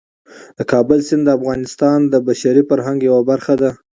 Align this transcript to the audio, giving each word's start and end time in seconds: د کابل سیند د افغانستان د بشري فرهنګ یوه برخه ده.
د 0.57 0.59
کابل 0.71 0.99
سیند 1.07 1.23
د 1.25 1.29
افغانستان 1.37 1.99
د 2.07 2.15
بشري 2.27 2.63
فرهنګ 2.69 2.99
یوه 3.09 3.21
برخه 3.29 3.53
ده. 3.61 3.71